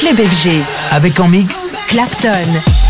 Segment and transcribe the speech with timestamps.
[0.00, 0.50] Club FG.
[0.92, 2.89] Avec en mix Clapton.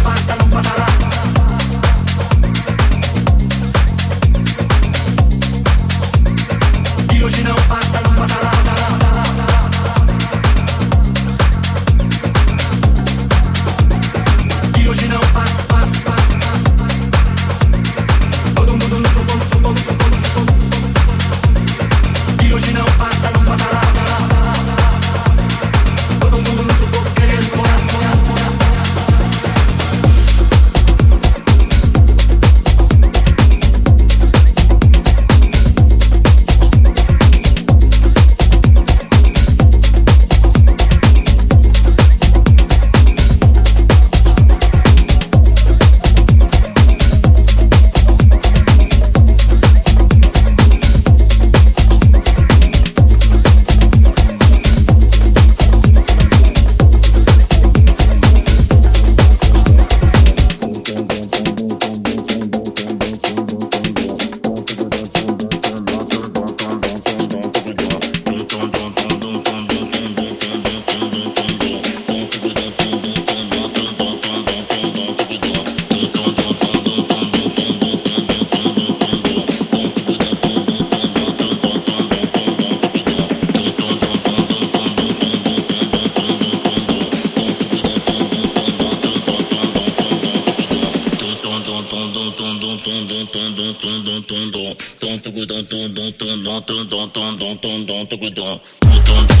[96.67, 99.40] don don don don don don don don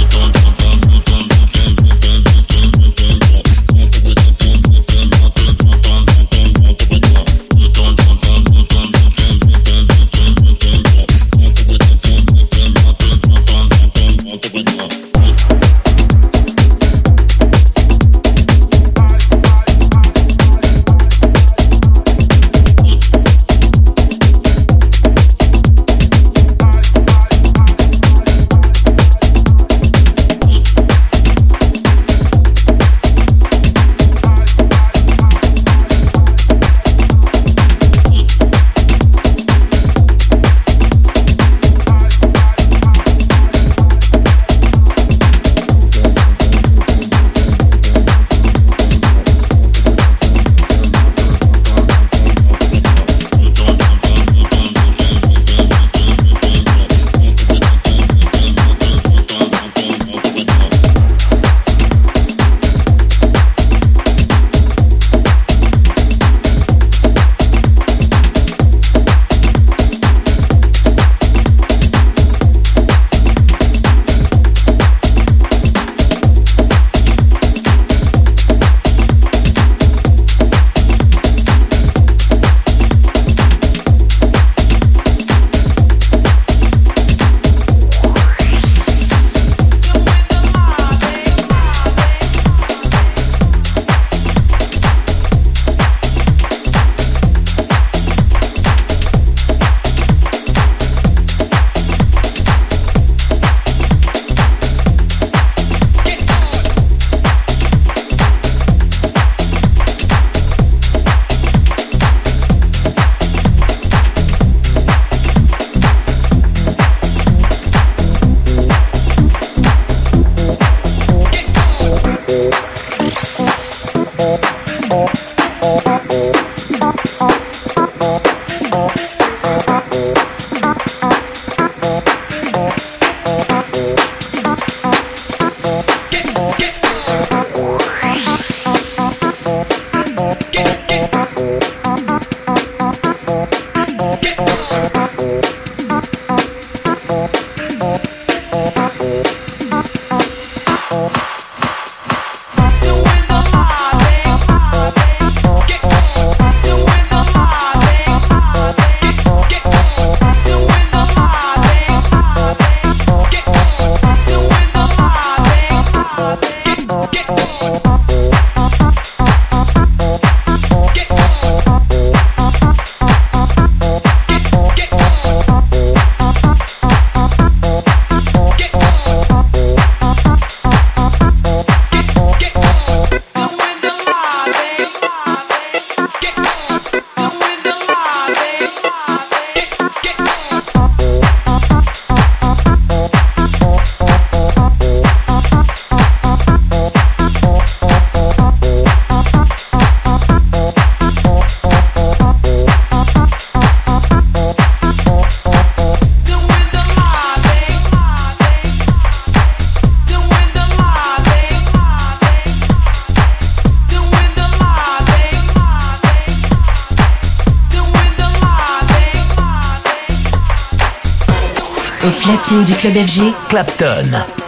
[222.21, 224.40] platine du club FG, Clapton.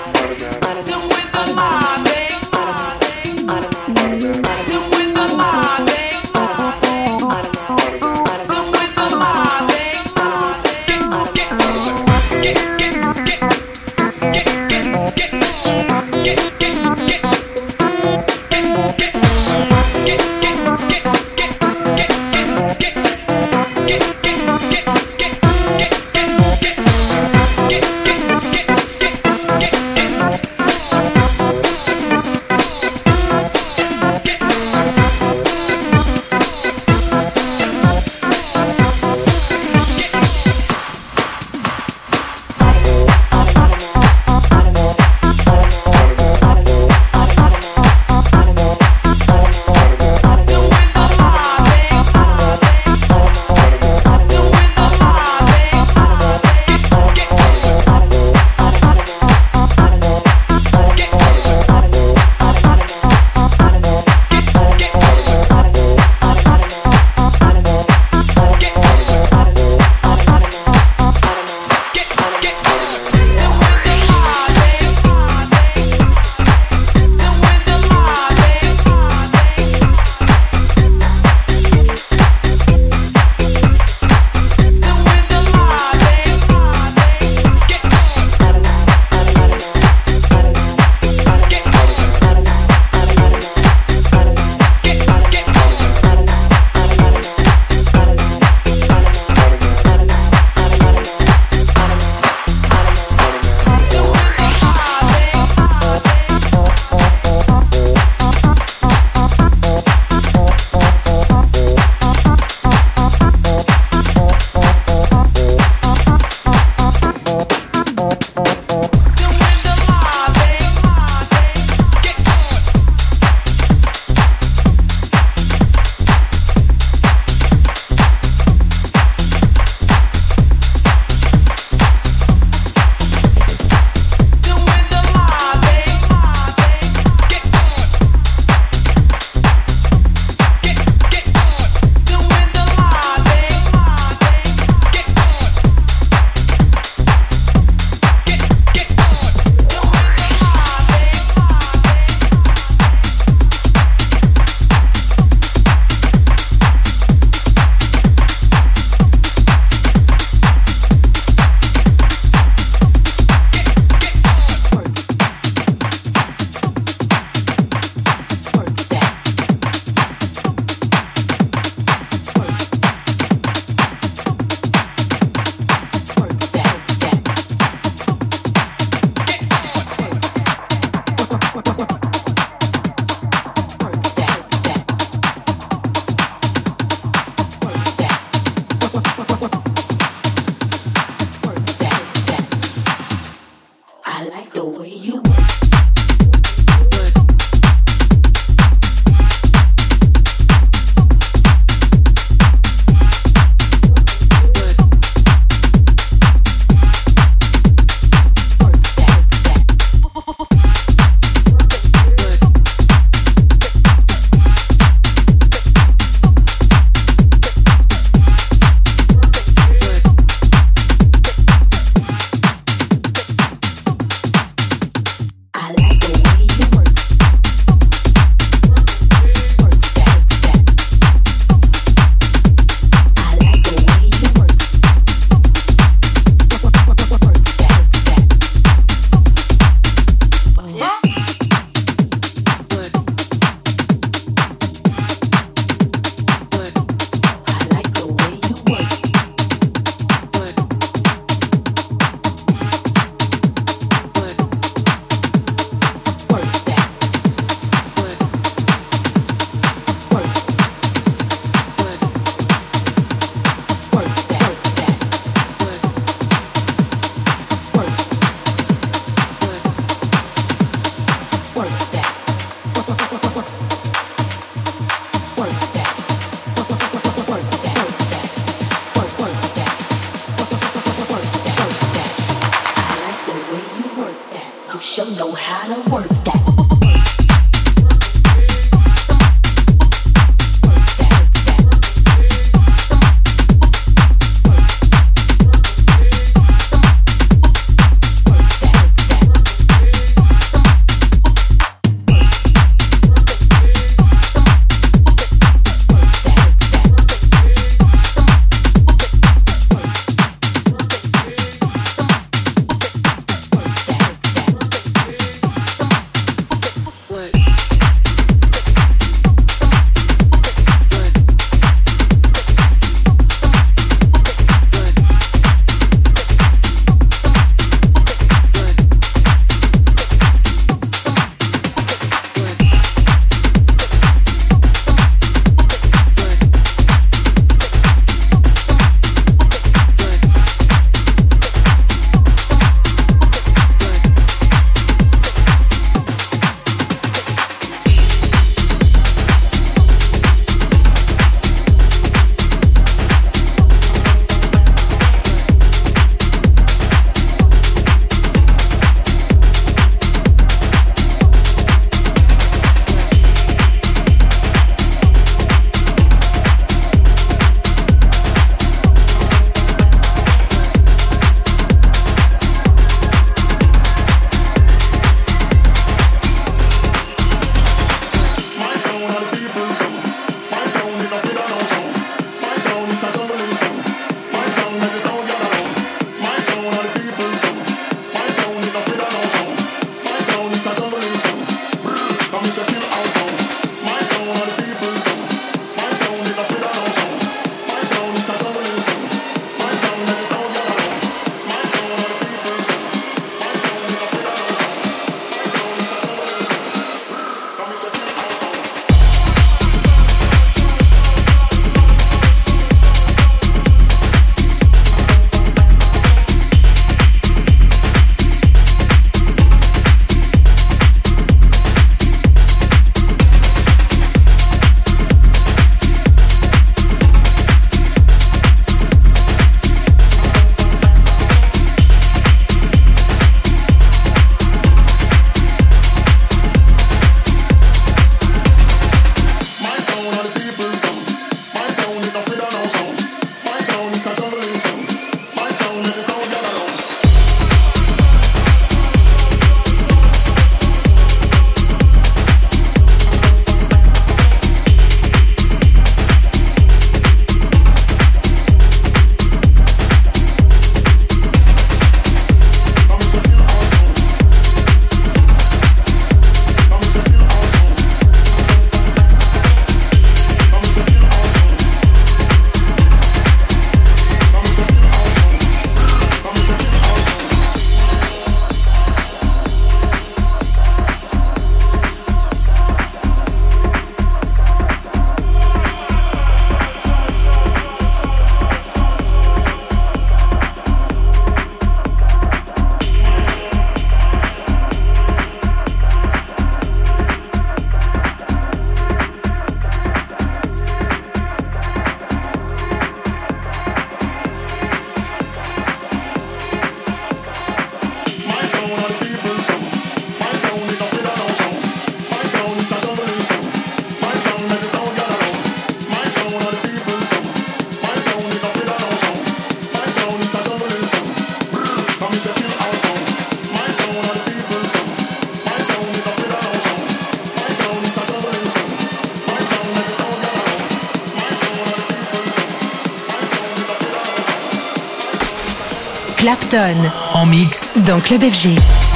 [537.86, 538.93] Dans Club FG.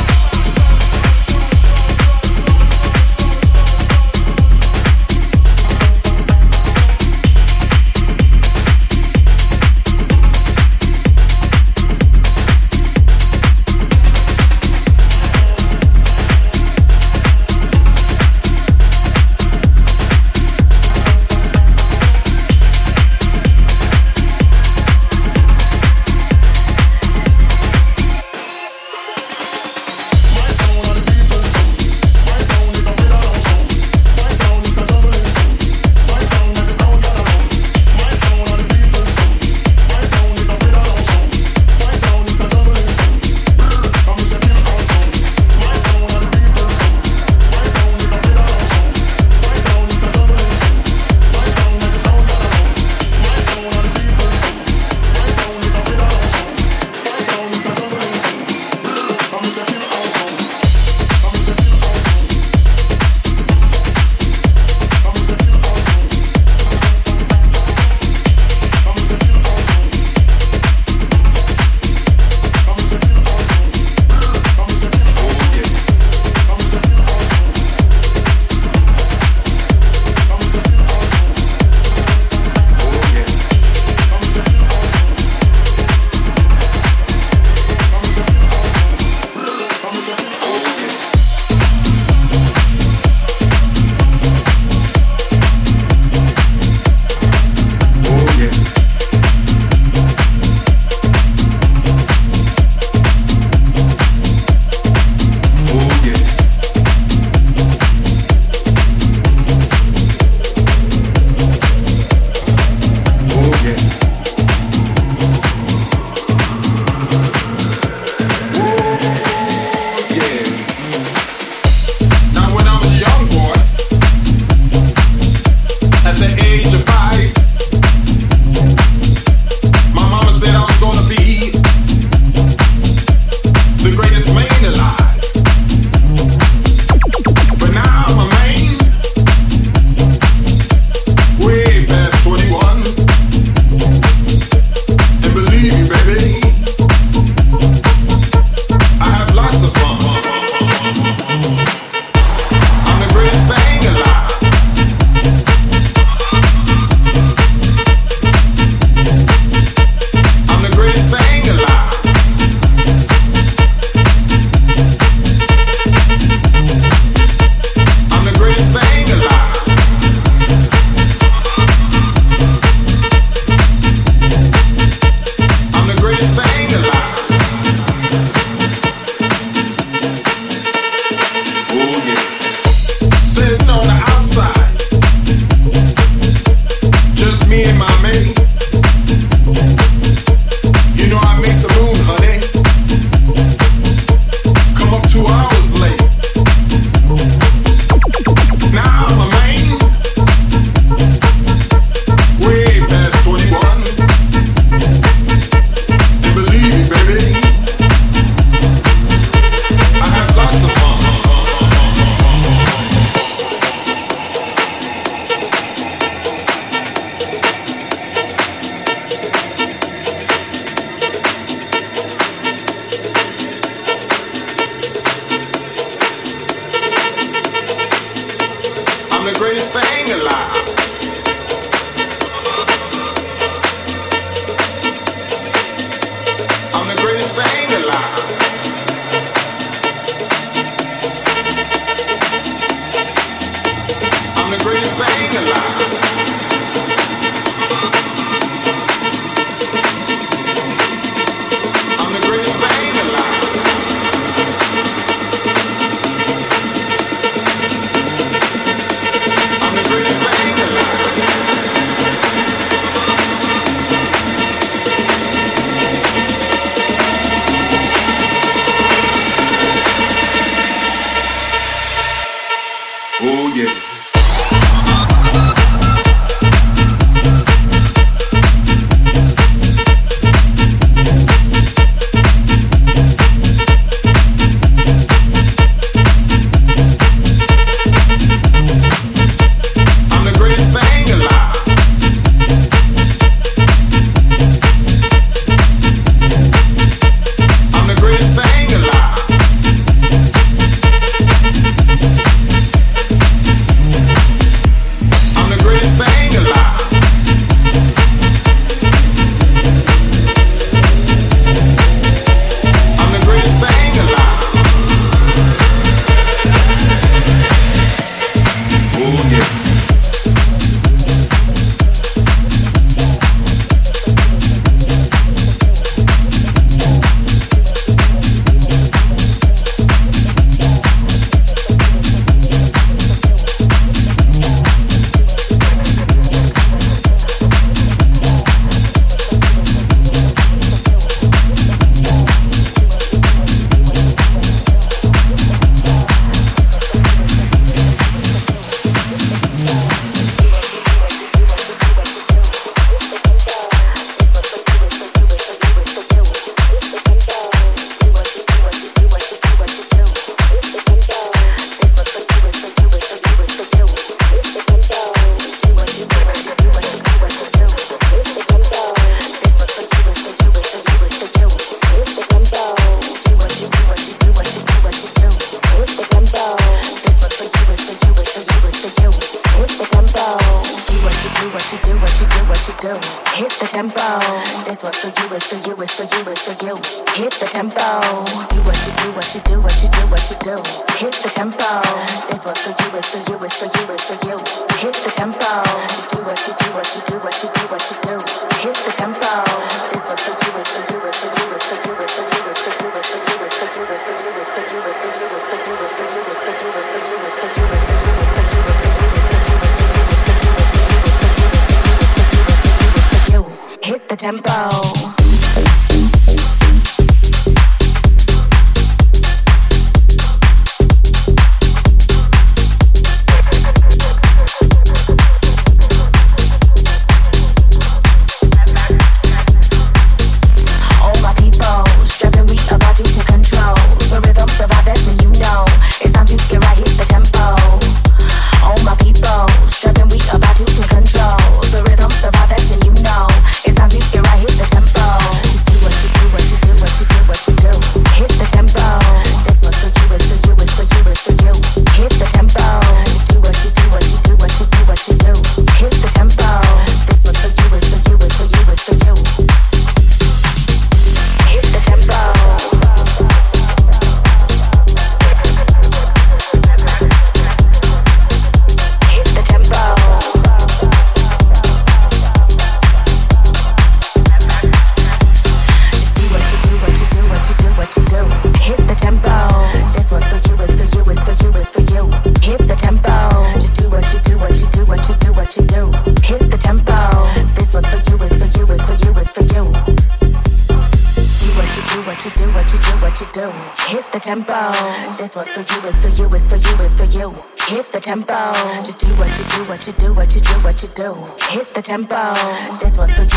[500.98, 501.14] do.
[501.52, 502.34] Hit the tempo.
[502.80, 503.37] This was for you.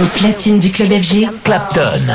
[0.00, 2.14] Au platine du club FG, Clapton.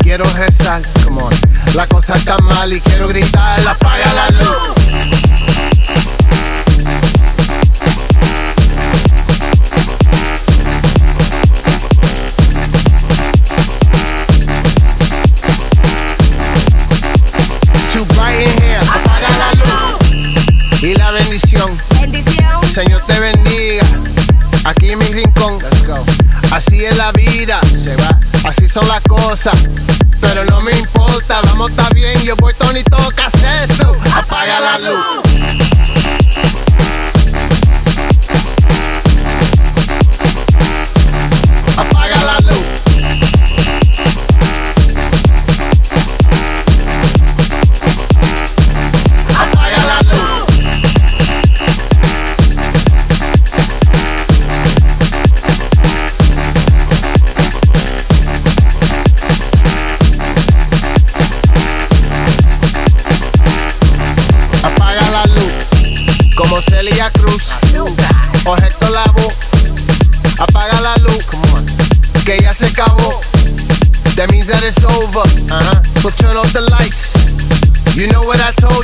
[0.00, 1.32] quiero rezar, come on.
[1.74, 4.80] La cosa está mal y quiero gritar, apaga la luz.
[17.92, 21.78] Suplante apaga la luz y la bendición.
[22.00, 22.64] Bendición.
[22.64, 23.84] Señor te bendiga.
[24.64, 25.58] Aquí en mi rincón.
[26.52, 27.60] Así es la vida.
[27.76, 28.19] Se va.
[28.44, 29.68] Así son las cosas,
[30.20, 31.40] pero no me importa.
[31.44, 33.96] Vamos, está bien, yo voy Tony, tocas eso.
[34.14, 35.59] Apaga la luz.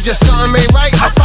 [0.07, 1.16] Just your son ain't right, I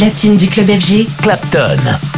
[0.00, 2.09] platine du club FG, Clapton.